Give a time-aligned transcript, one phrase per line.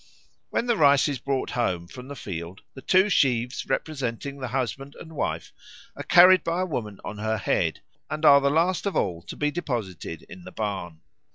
[0.49, 4.95] When the rice is brought home from the field, the two sheaves representing the husband
[4.99, 5.53] and wife
[5.95, 9.35] are carried by a woman on her head, and are the last of all to
[9.35, 11.01] be deposited in the barn.